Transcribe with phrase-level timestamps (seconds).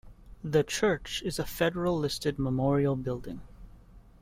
[0.43, 3.41] The church is a federal listed memorial building.